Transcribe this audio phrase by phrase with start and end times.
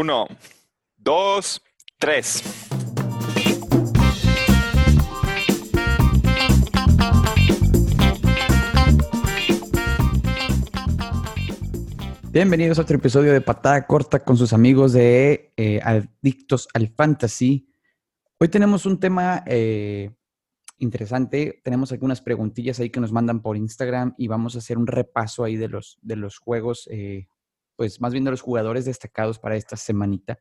[0.00, 0.28] Uno,
[0.96, 1.60] dos,
[1.98, 2.42] tres.
[12.32, 17.68] Bienvenidos a otro episodio de Patada Corta con sus amigos de eh, Adictos al Fantasy.
[18.38, 20.12] Hoy tenemos un tema eh,
[20.78, 21.60] interesante.
[21.62, 25.44] Tenemos algunas preguntillas ahí que nos mandan por Instagram y vamos a hacer un repaso
[25.44, 27.28] ahí de los, de los juegos, eh,
[27.80, 30.38] pues más bien los jugadores destacados para esta semanita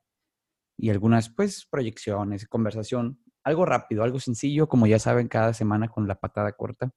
[0.78, 6.06] y algunas pues proyecciones, conversación, algo rápido, algo sencillo, como ya saben, cada semana con
[6.06, 6.92] la patada corta.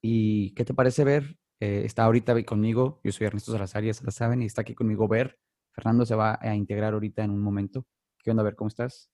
[0.00, 4.04] ¿Y qué te parece ver eh, está ahorita conmigo, yo soy Ernesto Salazar, ya se
[4.06, 5.38] la saben, y está aquí conmigo Ver.
[5.74, 7.84] Fernando se va a integrar ahorita en un momento.
[8.22, 8.56] ¿Qué onda, Ver?
[8.56, 9.13] ¿Cómo estás?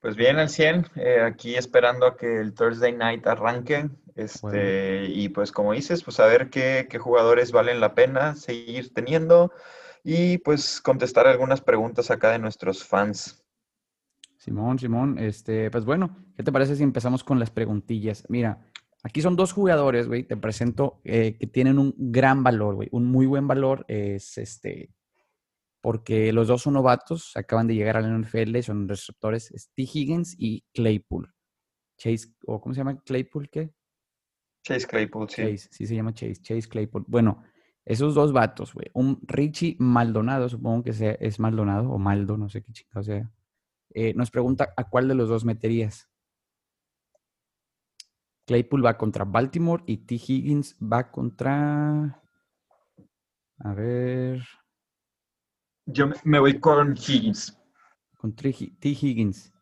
[0.00, 3.88] Pues bien, al 100, eh, aquí esperando a que el Thursday Night arranque.
[4.14, 8.94] Este, Y pues como dices, pues a ver qué, qué, jugadores valen la pena seguir
[8.94, 9.52] teniendo
[10.02, 13.44] y pues contestar algunas preguntas acá de nuestros fans.
[14.38, 18.24] Simón, Simón, este, pues bueno, ¿qué te parece si empezamos con las preguntillas?
[18.28, 18.60] Mira,
[19.06, 22.88] Aquí son dos jugadores, güey, te presento, eh, que tienen un gran valor, güey.
[22.90, 24.90] Un muy buen valor es este,
[25.86, 29.82] porque los dos son novatos, acaban de llegar a la NFL, son receptores, T.
[29.82, 31.32] Higgins y Claypool.
[31.96, 33.00] Chase, o ¿cómo se llama?
[33.04, 33.72] ¿Claypool qué?
[34.64, 35.42] Chase Claypool, sí.
[35.42, 37.04] Chase, sí se llama Chase, Chase Claypool.
[37.06, 37.44] Bueno,
[37.84, 38.88] esos dos vatos, güey.
[38.94, 43.30] Un Richie Maldonado, supongo que sea, es Maldonado o Maldo, no sé qué chingado sea.
[43.90, 46.10] Eh, nos pregunta a cuál de los dos meterías.
[48.44, 50.16] Claypool va contra Baltimore y T.
[50.16, 52.24] Higgins va contra.
[53.60, 54.42] A ver.
[55.86, 57.56] Yo me voy con Higgins.
[58.18, 58.48] Con T.
[58.82, 59.52] Higgins.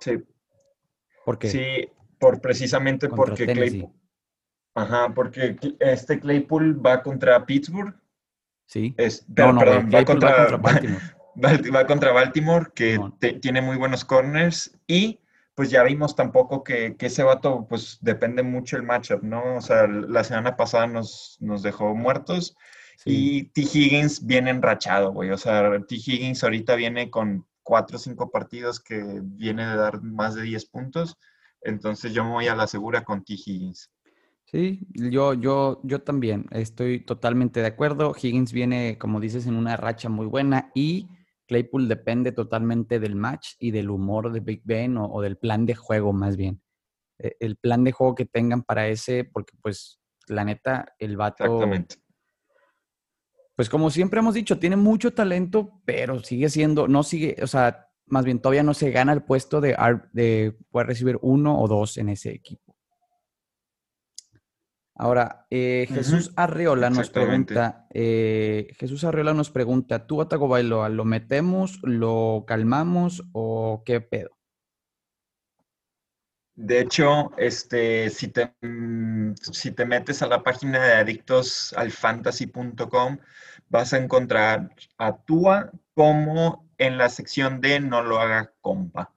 [0.00, 0.18] Sí.
[1.24, 1.48] ¿Por qué?
[1.48, 3.92] Sí, por precisamente porque Claypool.
[4.74, 7.94] Ajá, porque este Claypool va contra Pittsburgh.
[8.66, 8.94] Sí.
[8.96, 11.02] Es, no, no, perdón, va contra, Baltimore.
[11.72, 12.98] Va, contra Baltimore, que
[13.40, 14.76] tiene muy buenos corners.
[14.86, 15.20] Y
[15.54, 19.56] pues ya vimos tampoco que, ese vato, pues depende mucho el matchup, ¿no?
[19.56, 22.56] O sea, la semana pasada nos, nos dejó muertos
[23.04, 23.62] y T.
[23.62, 25.30] Higgins viene enrachado, güey.
[25.30, 25.94] O sea, T.
[25.94, 30.66] Higgins ahorita viene con cuatro o cinco partidos que viene de dar más de 10
[30.66, 31.16] puntos.
[31.62, 33.34] Entonces yo me voy a la segura con T.
[33.34, 33.90] Higgins.
[34.46, 38.14] Sí, yo, yo, yo también estoy totalmente de acuerdo.
[38.20, 41.06] Higgins viene, como dices, en una racha muy buena y
[41.46, 45.76] Claypool depende totalmente del match y del humor de Big Ben o, del plan de
[45.76, 46.60] juego más bien.
[47.18, 51.44] E, el plan de juego que tengan para ese, porque pues la neta, el vato...
[51.44, 51.96] Exactamente.
[53.60, 57.90] Pues como siempre hemos dicho, tiene mucho talento, pero sigue siendo, no sigue, o sea,
[58.06, 59.76] más bien todavía no se gana el puesto de,
[60.14, 62.74] de poder recibir uno o dos en ese equipo.
[64.94, 71.04] Ahora, eh, Jesús Arreola nos pregunta, eh, Jesús Arreola nos pregunta, ¿tú Atago Bailoa lo
[71.04, 74.39] metemos, lo calmamos o qué pedo?
[76.62, 83.18] De hecho, este, si, te, mm, si te metes a la página de adictosalfantasy.com,
[83.68, 89.12] vas a encontrar a Tua como en la sección de no lo haga compa.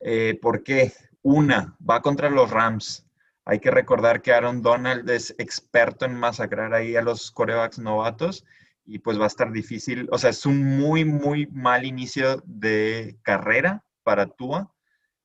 [0.00, 0.92] Eh, ¿Por qué?
[1.22, 3.04] Una, va contra los Rams
[3.46, 8.44] hay que recordar que Aaron Donald es experto en masacrar ahí a los corebacks novatos
[8.86, 10.08] y pues va a estar difícil.
[10.10, 14.72] O sea, es un muy, muy mal inicio de carrera para Tua.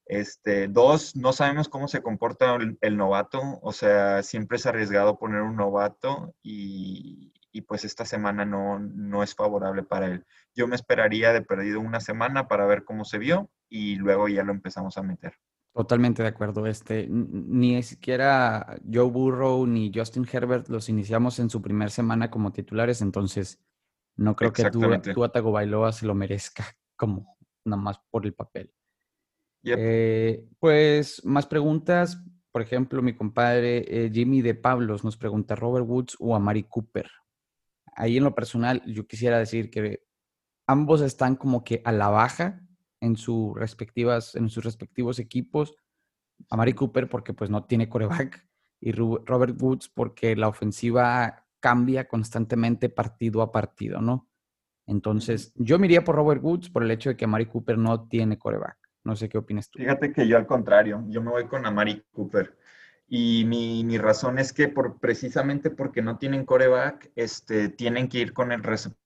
[0.09, 5.43] Este, dos, no sabemos cómo se comporta el, novato, o sea, siempre es arriesgado poner
[5.43, 10.25] un novato y, y, pues esta semana no, no es favorable para él.
[10.55, 14.43] Yo me esperaría de perdido una semana para ver cómo se vio y luego ya
[14.43, 15.35] lo empezamos a meter.
[15.75, 16.65] Totalmente de acuerdo.
[16.65, 22.51] Este, ni siquiera Joe Burrow ni Justin Herbert los iniciamos en su primera semana como
[22.51, 23.61] titulares, entonces
[24.15, 26.65] no creo que tú, Atago Bailoa se lo merezca
[26.97, 28.73] como nada más por el papel.
[29.63, 32.23] Eh, pues más preguntas.
[32.51, 36.63] Por ejemplo, mi compadre eh, Jimmy de Pablos nos pregunta Robert Woods o a Mari
[36.63, 37.09] Cooper.
[37.95, 40.03] Ahí en lo personal, yo quisiera decir que
[40.67, 42.61] ambos están como que a la baja
[43.01, 45.75] en, sus respectivas, en sus respectivos equipos.
[46.49, 48.47] A Mari Cooper porque pues no tiene coreback
[48.81, 54.29] y Robert Woods porque la ofensiva cambia constantemente partido a partido, ¿no?
[54.87, 58.07] Entonces, yo me iría por Robert Woods por el hecho de que Amari Cooper no
[58.07, 58.78] tiene coreback.
[59.03, 59.79] No sé qué opinas tú.
[59.79, 62.57] Fíjate que yo al contrario, yo me voy con Amari Cooper.
[63.07, 68.19] Y mi, mi razón es que por, precisamente porque no tienen coreback, este, tienen que
[68.19, 68.99] ir con el receptor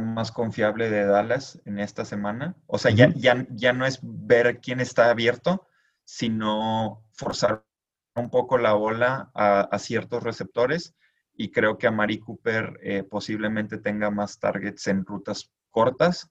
[0.00, 2.56] más confiable de Dallas en esta semana.
[2.66, 5.66] O sea, ya, ya, ya no es ver quién está abierto,
[6.04, 7.64] sino forzar
[8.14, 10.94] un poco la bola a, ciertos receptores.
[11.34, 16.30] Y creo que a Mari Cooper eh, posiblemente tenga más targets en rutas cortas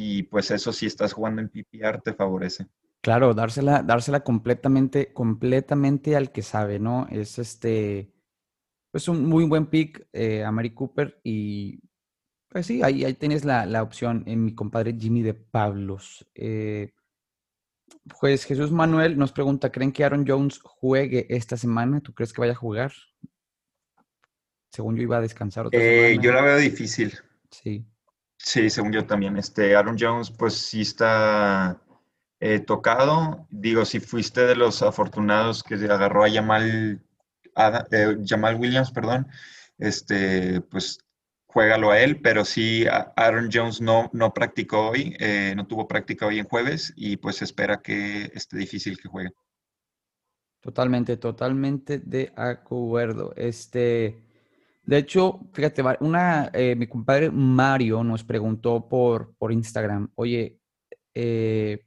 [0.00, 2.68] y pues eso si estás jugando en PPR te favorece.
[3.00, 7.08] Claro, dársela, dársela completamente, completamente al que sabe, ¿no?
[7.10, 8.14] Es este,
[8.92, 11.80] pues un muy buen pick eh, a Mary Cooper y
[12.46, 16.24] pues sí, ahí, ahí tienes la, la opción en mi compadre Jimmy de Pablos.
[16.36, 16.92] Eh,
[18.20, 22.00] pues Jesús Manuel nos pregunta, ¿creen que Aaron Jones juegue esta semana?
[22.00, 22.92] ¿Tú crees que vaya a jugar?
[24.70, 27.18] Según yo iba a descansar otra eh, Yo la veo difícil.
[27.50, 27.84] Sí.
[28.38, 29.36] Sí, según yo también.
[29.36, 31.80] Este, Aaron Jones, pues sí está
[32.40, 33.46] eh, tocado.
[33.50, 37.02] Digo, si fuiste de los afortunados que agarró a Jamal,
[37.90, 39.26] eh, Jamal Williams, perdón,
[39.78, 40.98] este, pues
[41.48, 42.86] juégalo a él, pero sí
[43.16, 47.42] Aaron Jones no, no practicó hoy, eh, no tuvo práctica hoy en jueves y pues
[47.42, 49.30] espera que esté difícil que juegue.
[50.60, 53.32] Totalmente, totalmente de acuerdo.
[53.36, 54.27] Este,
[54.88, 60.58] de hecho, fíjate, una, mi compadre Mario nos preguntó por, por Instagram, oye,
[61.12, 61.84] eh,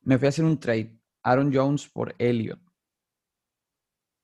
[0.00, 0.98] me fui a hacer un trade.
[1.22, 2.58] Aaron Jones por Elliot.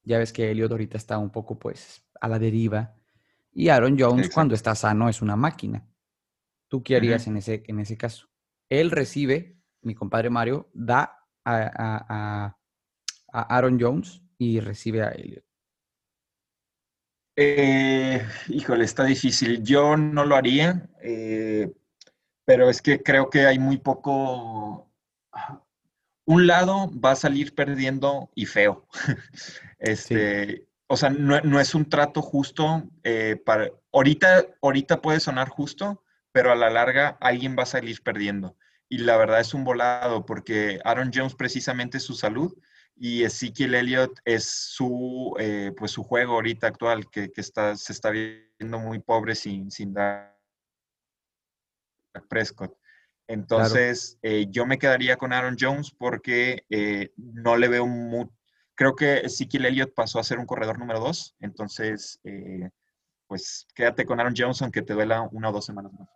[0.02, 2.96] Ya ves que Elliot ahorita está un poco pues a la deriva.
[3.52, 5.86] Y Aaron Jones cuando está sano es una máquina.
[6.66, 8.26] ¿Tú qué harías en, ese, en ese caso?
[8.68, 12.56] Él recibe, mi compadre Mario, da a,
[13.32, 15.44] Aaron Jones y recibe a Elliot.
[17.40, 19.62] Eh, híjole, está difícil.
[19.62, 21.72] Yo no lo haría, eh,
[22.44, 24.90] pero es que creo que hay muy poco
[26.24, 28.88] un lado va a salir perdiendo y feo.
[29.78, 32.82] este, O sea, no, es un trato justo.
[33.04, 36.02] Eh, para, ahorita, ahorita puede sonar justo,
[36.32, 38.56] pero a la larga alguien va a salir perdiendo.
[38.88, 42.52] Y la verdad es un volado porque Aaron Jones precisamente su salud
[43.00, 48.10] y Ezekiel Elliott es su, eh, pues su juego ahorita actual que, está, se está
[48.10, 50.38] viendo muy pobre sin, sin dar
[52.28, 52.76] Prescott.
[53.28, 58.26] Entonces, eh, yo me quedaría con Aaron Jones porque eh, no le veo muy...
[58.74, 61.36] Creo que Ezekiel Elliott pasó a ser un corredor número dos.
[61.40, 62.70] Entonces, eh,
[63.26, 66.08] pues quédate con Aaron Jones aunque te duela una o dos semanas más.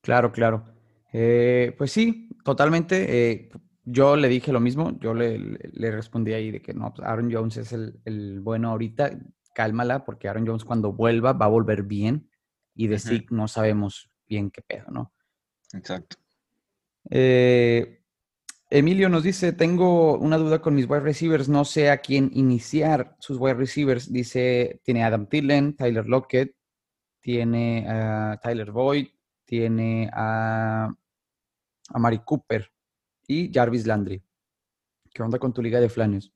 [0.00, 0.64] Claro, claro.
[1.12, 3.50] pues sí, totalmente.
[3.84, 4.98] Yo le dije lo mismo.
[5.00, 5.58] Yo le,
[5.90, 9.18] respondí ahí de que no, pues, Aaron Jones es el, bueno ahorita.
[9.54, 12.28] Cálmala porque Aaron Jones cuando vuelva va a volver bien.
[12.74, 15.12] Y de sí no sabemos bien qué pedo, ¿no?
[15.74, 16.16] Exacto.
[17.10, 18.02] Eh,
[18.70, 23.14] Emilio nos dice, tengo una duda con mis wide receivers, no sé a quién iniciar
[23.18, 24.10] sus wide receivers.
[24.10, 26.56] Dice, tiene Adam Tillen, Tyler Lockett,
[27.20, 29.08] tiene a Tyler Boyd,
[29.44, 30.94] tiene a,
[31.88, 32.72] a Mari Cooper
[33.26, 34.22] y Jarvis Landry.
[35.12, 36.32] ¿Qué onda con tu liga de flanes?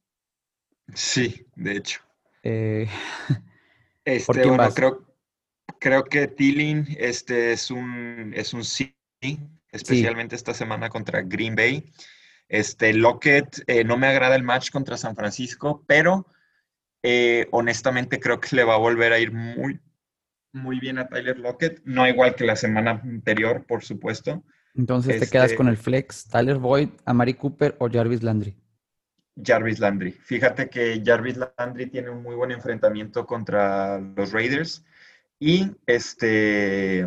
[0.94, 2.00] Sí, de hecho.
[2.42, 2.88] Eh,
[4.04, 5.06] este, bueno, creo,
[5.80, 8.94] creo que Tillen este, es un, es un sí
[9.72, 11.92] especialmente esta semana contra Green Bay.
[12.48, 16.26] Este, Lockett, eh, no me agrada el match contra San Francisco, pero
[17.02, 19.80] eh, honestamente creo que le va a volver a ir muy,
[20.52, 21.82] muy bien a Tyler Lockett.
[21.84, 24.44] No igual que la semana anterior, por supuesto.
[24.76, 28.54] Entonces te quedas este con el flex, Tyler Boyd, Amari Cooper o Jarvis Landry.
[29.42, 30.12] Jarvis Landry.
[30.12, 34.84] Fíjate que Jarvis Landry tiene un muy buen enfrentamiento contra los Raiders
[35.38, 37.06] y este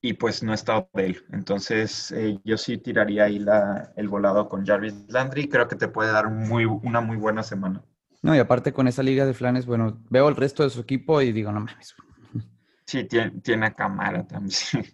[0.00, 1.24] y pues no está él.
[1.32, 5.48] Entonces eh, yo sí tiraría ahí la, el volado con Jarvis Landry.
[5.48, 7.82] Creo que te puede dar muy, una muy buena semana.
[8.20, 11.20] No, y aparte con esa liga de flanes, bueno, veo el resto de su equipo
[11.20, 11.94] y digo, no mames.
[12.86, 14.50] Sí, tiene, tiene a Camara también.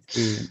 [0.07, 0.51] Sí.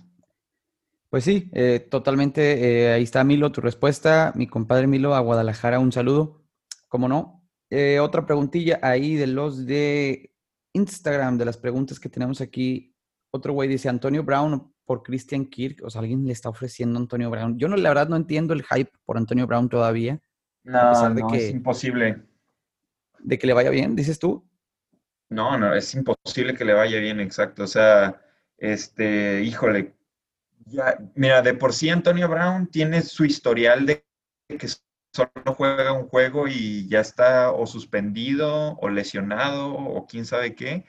[1.10, 2.88] Pues sí, eh, totalmente.
[2.88, 4.32] Eh, ahí está Milo, tu respuesta.
[4.36, 6.44] Mi compadre Milo a Guadalajara, un saludo.
[6.88, 7.36] ¿Cómo no?
[8.02, 10.34] otra preguntilla ahí de los de
[10.74, 12.96] Instagram, de las preguntas que tenemos aquí
[13.32, 15.84] otro güey dice Antonio Brown por Christian Kirk.
[15.84, 17.58] O sea, alguien le está ofreciendo a Antonio Brown.
[17.58, 20.20] Yo no, la verdad no entiendo el hype por Antonio Brown todavía.
[20.64, 22.24] No, no, es imposible.
[23.20, 24.48] ¿De que le vaya bien, dices tú?
[25.30, 27.64] No, no, es imposible que le vaya bien, exacto.
[27.64, 28.20] O sea,
[28.58, 29.96] este, híjole,
[30.70, 34.06] ya, mira, de por sí Antonio Brown tiene su historial de
[34.48, 34.68] que
[35.14, 40.86] solo juega un juego y ya está o suspendido o lesionado o quién sabe qué.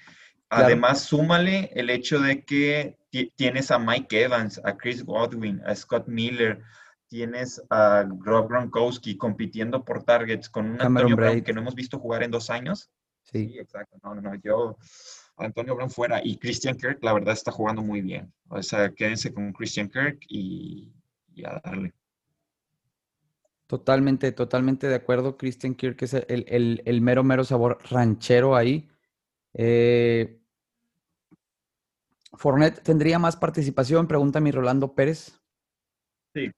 [0.48, 2.98] Además, súmale el hecho de que
[3.36, 6.60] tienes a Mike Evans, a Chris Godwin, a Scott Miller,
[7.06, 11.98] tienes a Rob Gronkowski compitiendo por targets con un Antonio Brown que no hemos visto
[11.98, 12.90] jugar en dos años.
[13.22, 13.56] Sí.
[13.58, 13.96] exacto.
[14.02, 14.76] No, no, yo,
[15.40, 16.20] Antonio Brown fuera.
[16.22, 18.32] Y Christian Kirk, la verdad, está jugando muy bien.
[18.48, 20.92] O sea, quédense con Christian Kirk y,
[21.44, 21.92] a darle.
[23.66, 25.36] Totalmente, totalmente de acuerdo.
[25.36, 28.88] Christian Kirk es el, el mero, mero sabor ranchero ahí.
[29.54, 30.40] Eh,
[32.32, 34.06] ¿Fornet tendría más participación?
[34.06, 35.40] Pregunta mi Rolando Pérez.
[36.34, 36.50] Sí.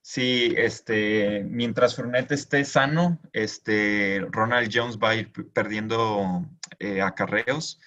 [0.00, 6.46] Sí, este, mientras Fournette esté sano, este, Ronald Jones va a ir perdiendo
[6.78, 7.80] eh, acarreos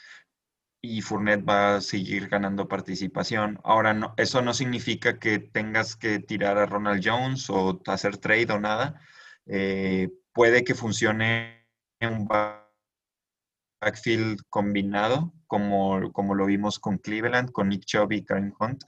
[0.82, 3.60] y Fournette va a seguir ganando participación.
[3.64, 8.52] Ahora, no, eso no significa que tengas que tirar a Ronald Jones o hacer trade
[8.52, 9.00] o nada.
[9.46, 11.68] Eh, puede que funcione
[12.02, 12.28] un
[13.80, 18.84] backfield combinado, como, como lo vimos con Cleveland, con Nick Chubb y Karen Hunt.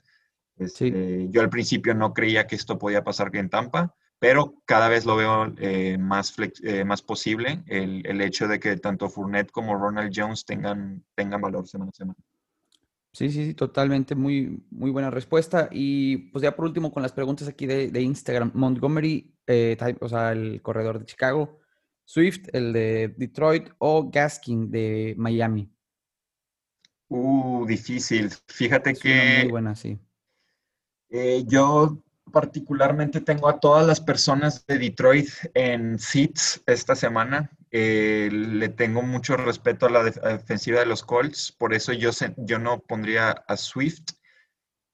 [0.56, 5.04] Este, yo al principio no creía que esto podía pasar en Tampa, pero cada vez
[5.04, 9.76] lo veo eh, más, eh, más posible el, el, hecho de que tanto Fournette como
[9.76, 12.18] Ronald Jones tengan, tengan valor semana a semana.
[13.12, 15.68] Sí, sí, sí, totalmente, muy, muy buena respuesta.
[15.70, 20.08] Y pues ya por último con las preguntas aquí de, de Instagram, Montgomery, eh, o
[20.08, 21.58] sea, el corredor de Chicago,
[22.06, 25.70] Swift, el de Detroit o Gaskin de Miami.
[27.08, 28.30] Uh, difícil.
[28.48, 29.40] Fíjate que...
[29.42, 29.98] Muy buena, sí.
[31.10, 32.02] Eh, yo
[32.32, 37.50] particularmente tengo a todas las personas de Detroit en seats esta semana.
[37.70, 42.58] Eh, le tengo mucho respeto a la defensiva de los Colts, por eso yo, yo
[42.58, 44.12] no pondría a Swift.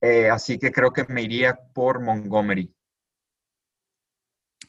[0.03, 2.75] Eh, así que creo que me iría por Montgomery.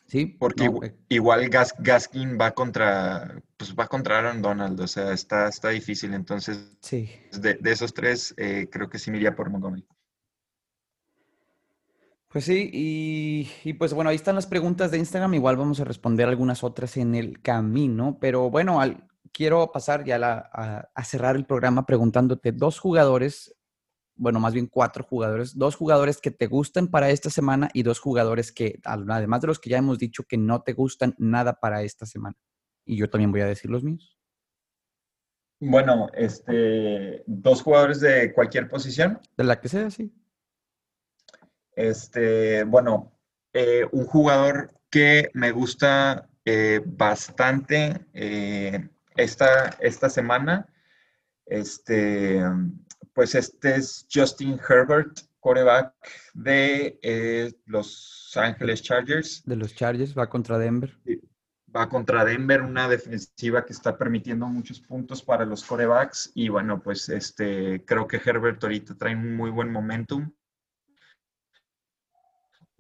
[0.08, 0.26] Sí.
[0.26, 0.70] Porque
[1.08, 6.14] igual, Gaskin va contra, pues va contra Aaron Donald, o sea, está, está difícil.
[6.14, 7.10] Entonces, sí.
[7.32, 9.88] de, de esos tres, creo que sí me iría por Montgomery.
[12.32, 15.34] Pues sí, y, pues bueno, ahí están las preguntas de Instagram.
[15.34, 18.80] Igual vamos a responder algunas otras en el camino, pero bueno,
[19.34, 20.18] quiero pasar ya
[20.54, 23.54] a, cerrar el programa preguntándote dos jugadores,
[24.16, 28.00] bueno, más bien cuatro jugadores, dos jugadores que te gustan para esta semana y dos
[28.00, 31.84] jugadores que, además de los que ya hemos dicho, que no te gustan nada para
[31.84, 32.38] esta semana.
[32.86, 34.18] Y yo también voy a decir los míos.
[35.60, 39.20] Bueno, este, dos jugadores de cualquier posición.
[39.36, 40.14] De la que sea, sí.
[41.76, 43.12] Este, bueno,
[43.54, 50.68] eh, un jugador que me gusta eh, bastante eh, esta, esta semana,
[51.46, 52.42] este,
[53.14, 55.94] pues este es Justin Herbert, coreback
[56.34, 59.44] de Los Ángeles Chargers.
[59.46, 60.98] De los Chargers, va contra Denver.
[61.76, 66.32] Va contra Denver, una defensiva que está permitiendo muchos puntos para los corebacks.
[66.36, 70.32] Y bueno, pues este, creo que Herbert ahorita trae un muy buen momentum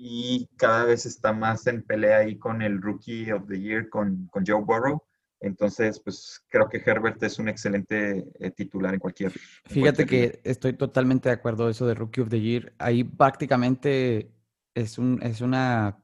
[0.04, 4.26] y cada vez está más en pelea ahí con el Rookie of the Year, con,
[4.32, 5.04] con Joe Burrow.
[5.40, 9.32] Entonces, pues creo que Herbert es un excelente eh, titular en cualquier.
[9.66, 12.74] Fíjate que estoy totalmente de acuerdo eso de Rookie of the Year.
[12.80, 14.32] Ahí prácticamente
[14.74, 16.04] es, un, es una,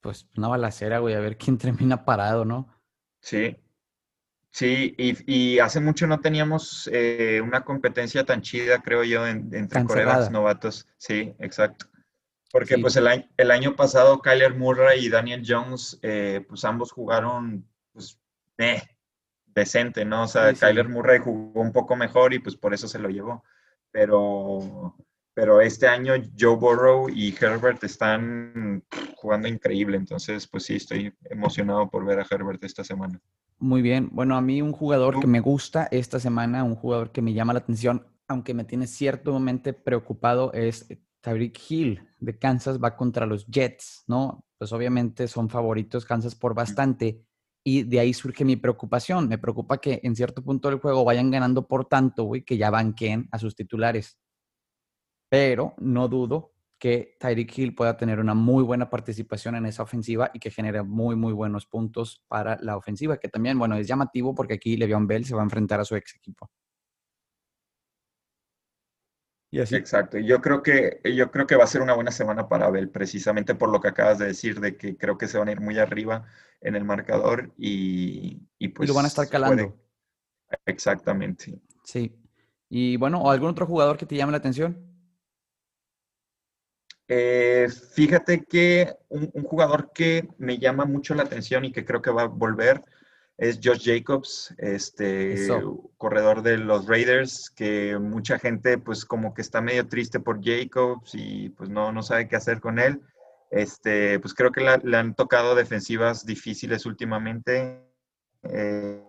[0.00, 2.74] pues, una balacera, güey, a ver quién termina parado, ¿no?
[3.20, 3.54] Sí.
[4.50, 9.84] Sí, y, y hace mucho no teníamos eh, una competencia tan chida, creo yo, entre
[9.84, 10.88] corebacks novatos.
[10.96, 11.86] Sí, exacto.
[12.50, 16.90] Porque pues el año, el año, pasado Kyler Murray y Daniel Jones, eh, pues ambos
[16.90, 18.18] jugaron pues
[18.58, 18.82] eh,
[19.46, 20.24] decente, ¿no?
[20.24, 23.44] O sea, Kyler Murray jugó un poco mejor y pues por eso se lo llevó.
[23.92, 24.96] Pero,
[25.32, 28.84] pero este año Joe Burrow y Herbert están
[29.16, 33.20] jugando increíble, entonces pues sí, estoy emocionado por ver a Herbert esta semana.
[33.58, 37.20] Muy bien, bueno, a mí un jugador que me gusta esta semana, un jugador que
[37.20, 40.86] me llama la atención, aunque me tiene ciertamente preocupado, es
[41.20, 44.44] Tyreek Hill de Kansas va contra los Jets, ¿no?
[44.58, 47.24] Pues obviamente son favoritos Kansas por bastante
[47.62, 49.28] y de ahí surge mi preocupación.
[49.28, 52.70] Me preocupa que en cierto punto del juego vayan ganando por tanto, güey, que ya
[52.70, 54.18] banqueen a sus titulares.
[55.28, 60.30] Pero no dudo que Tyreek Hill pueda tener una muy buena participación en esa ofensiva
[60.32, 64.34] y que genere muy, muy buenos puntos para la ofensiva, que también, bueno, es llamativo
[64.34, 66.50] porque aquí Le'Veon Bell se va a enfrentar a su ex equipo.
[69.52, 70.18] Exacto.
[70.18, 72.88] Y yo creo que yo creo que va a ser una buena semana para Abel,
[72.88, 75.60] precisamente por lo que acabas de decir, de que creo que se van a ir
[75.60, 76.26] muy arriba
[76.60, 78.88] en el marcador y, y pues.
[78.88, 79.76] lo van a estar calando.
[80.66, 81.60] Exactamente.
[81.84, 82.14] Sí.
[82.68, 84.86] Y bueno, ¿o algún otro jugador que te llame la atención?
[87.08, 92.00] Eh, fíjate que un, un, jugador que me llama mucho la atención y que creo
[92.00, 92.84] que va a volver
[93.40, 95.48] es Josh Jacobs, este
[95.96, 101.12] corredor de los Raiders, que mucha gente pues como que está medio triste por Jacobs
[101.14, 103.00] y pues no, no sabe qué hacer con él.
[103.50, 107.82] Este, pues creo que le han tocado defensivas difíciles últimamente.
[108.42, 109.02] Eh,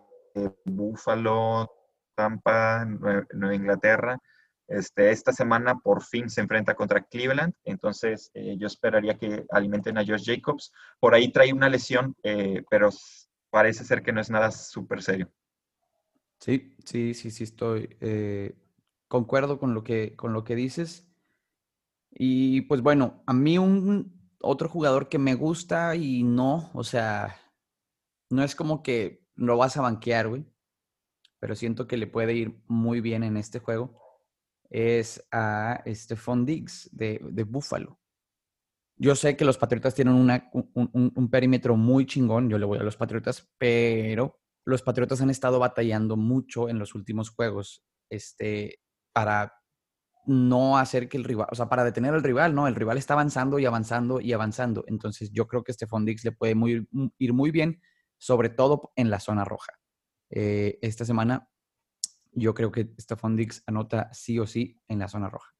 [0.63, 1.69] Buffalo,
[2.15, 4.17] Tampa, Nueva Inglaterra.
[4.65, 9.97] Este, esta semana por fin se enfrenta contra Cleveland, entonces eh, yo esperaría que alimenten
[9.97, 10.71] a Josh Jacobs.
[11.01, 12.91] Por ahí trae una lesión, eh, pero
[13.51, 15.31] parece ser que no es nada súper serio.
[16.39, 17.95] Sí, sí, sí, sí, estoy.
[18.01, 18.55] Eh,
[19.07, 21.07] concuerdo con lo que, con lo que dices.
[22.11, 27.37] Y pues bueno, a mí un otro jugador que me gusta y no, o sea,
[28.29, 30.45] no es como que lo vas a banquear, güey,
[31.39, 33.99] pero siento que le puede ir muy bien en este juego,
[34.71, 38.00] es a Stephon Diggs de, de Buffalo.
[39.03, 42.97] Yo sé que los Patriotas tienen un, perímetro muy chingón, yo le voy a los
[42.97, 48.79] Patriotas, pero los Patriotas han estado batallando mucho en los últimos juegos este,
[49.11, 49.55] para
[50.27, 52.67] no hacer que el rival, o sea, para detener al rival, ¿no?
[52.67, 54.83] El rival está avanzando y avanzando y avanzando.
[54.85, 56.53] Entonces yo creo que Stephon Dix le puede
[57.17, 57.81] ir muy bien,
[58.19, 59.73] sobre todo en la zona roja.
[60.29, 61.49] Eh, esta semana
[62.33, 65.55] yo creo que Stephon Dix anota sí o sí en la zona roja.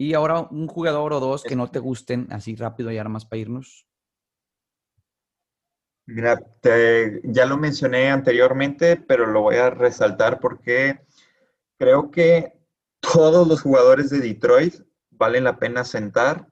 [0.00, 3.26] Y ahora un jugador o dos que no te gusten así rápido y ahora más
[3.26, 3.86] para irnos.
[6.06, 6.42] Mira,
[7.22, 11.00] ya lo mencioné anteriormente, pero lo voy a resaltar porque
[11.76, 12.58] creo que
[13.00, 14.76] todos los jugadores de Detroit
[15.10, 16.48] valen la pena sentar,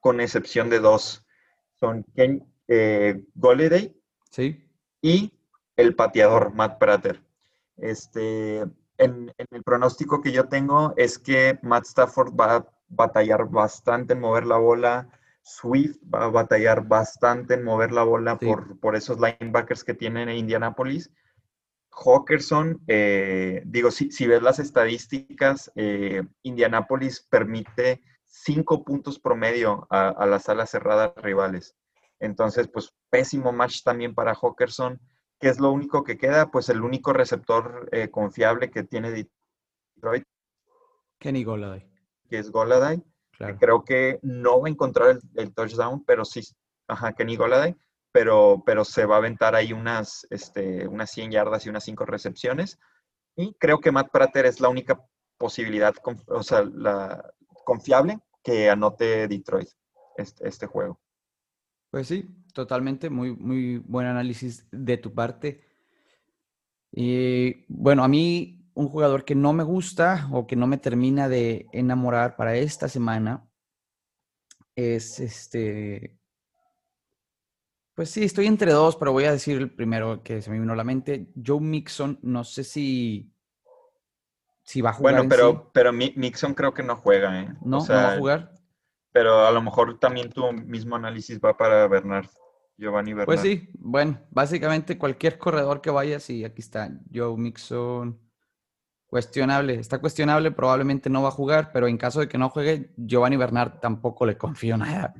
[0.00, 1.24] con excepción de dos.
[1.76, 3.24] Son Ken eh,
[4.30, 4.62] sí.
[5.00, 5.32] y
[5.76, 7.22] el pateador Matt Prater.
[7.78, 8.58] Este,
[8.98, 14.20] en, el pronóstico que yo tengo es que Matt Stafford va a batallar bastante en
[14.20, 15.08] mover la bola.
[15.42, 20.28] Swift va a batallar bastante en mover la bola por, por, esos linebackers que tienen
[20.28, 21.10] en Indianapolis.
[21.90, 30.24] Hawkerson, eh, digo, si, si, ves las estadísticas, eh, Indianapolis permite cinco puntos promedio a,
[30.26, 31.74] las alas cerradas rivales.
[32.20, 35.00] Entonces, pues pésimo match también para Hawkerson.
[35.40, 36.50] ¿Qué es lo único que queda?
[36.50, 40.24] Pues el único receptor eh, confiable que tiene Detroit.
[41.18, 41.89] Kenny Goladay.
[42.30, 43.02] Que es Goladay.
[43.58, 46.42] Creo que no va a encontrar el, touchdown, pero sí,
[46.86, 47.74] ajá, Kenny Goladay
[48.12, 52.04] pero, pero se va a aventar ahí unas, este, unas 100 yardas y unas 5
[52.06, 52.78] recepciones.
[53.36, 55.00] Y creo que Matt Prater es la única
[55.38, 55.94] posibilidad,
[56.26, 57.32] o sea, la
[57.64, 59.68] confiable que anote Detroit
[60.16, 61.00] este, este juego.
[61.90, 65.64] Pues sí, totalmente, muy, muy buen análisis de tu parte.
[66.92, 71.28] Y bueno, a mí un jugador que no me gusta o que no me termina
[71.28, 73.46] de enamorar para esta semana
[74.74, 76.20] es este
[78.00, 80.72] pues sí, estoy entre dos, pero voy a decir el primero que se me vino
[80.72, 81.28] a la mente.
[81.44, 83.30] Joe Mixon, no sé si,
[84.62, 85.16] si va a jugar.
[85.16, 87.48] Bueno, pero, pero Mixon creo que no juega, ¿eh?
[87.60, 88.54] No, no va a jugar.
[89.12, 92.28] Pero a lo mejor también tu mismo análisis va para Bernard,
[92.78, 93.26] Giovanni Bernard.
[93.26, 96.90] Pues sí, bueno, básicamente cualquier corredor que vaya, sí, aquí está.
[97.12, 98.18] Joe Mixon,
[99.10, 99.74] cuestionable.
[99.74, 103.36] Está cuestionable, probablemente no va a jugar, pero en caso de que no juegue, Giovanni
[103.36, 105.12] Bernard tampoco le confío nada.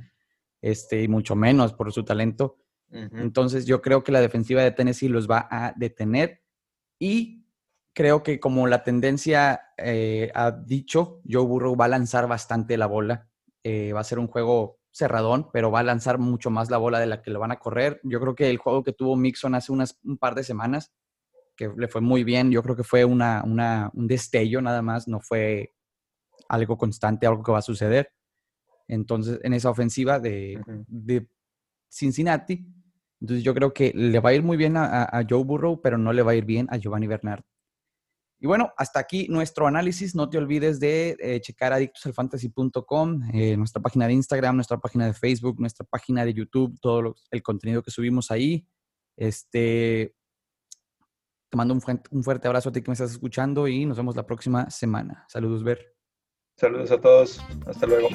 [0.62, 2.57] Este, y mucho menos por su talento.
[2.92, 6.42] Entonces yo creo que la defensiva de Tennessee los va a detener
[6.98, 7.46] y
[7.92, 12.87] creo que como la tendencia eh, ha dicho, Joe Burrow va a lanzar bastante la
[12.87, 13.29] bola.
[13.62, 16.98] Eh, va a ser un juego cerradón, pero va a lanzar mucho más la bola
[16.98, 18.00] de la que lo van a correr.
[18.03, 20.92] Yo creo que el juego que tuvo Mixon hace unas, un par de semanas,
[21.61, 25.20] que le fue muy bien, yo creo que fue una, un destello nada más, no
[25.20, 25.75] fue
[26.49, 28.11] algo constante, algo que va a suceder.
[28.88, 31.29] Entonces, en esa ofensiva de, de
[31.90, 32.66] Cincinnati,
[33.20, 36.14] entonces yo creo que le va a ir muy bien a, Joe Burrow, pero no
[36.14, 37.42] le va a ir bien a Giovanni Bernard.
[38.38, 40.14] Y bueno, hasta aquí nuestro análisis.
[40.14, 45.12] No te olvides de eh, checar adictosalfantasy.com, eh, nuestra página de Instagram, nuestra página de
[45.12, 48.66] Facebook, nuestra página de YouTube, todo el contenido que subimos ahí.
[49.14, 50.14] Este,
[51.51, 54.25] te mando un, fuerte abrazo a ti que me estás escuchando y nos vemos la
[54.25, 55.27] próxima semana.
[55.29, 55.97] Saludos, Ver.
[56.57, 57.41] Saludos a todos.
[57.67, 58.09] Hasta luego.